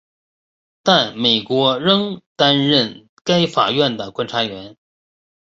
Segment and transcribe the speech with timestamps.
[0.81, 4.75] 但美国仍担任该法院的观察员。